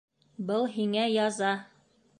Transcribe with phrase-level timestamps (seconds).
[0.47, 1.55] Был һиңә яза!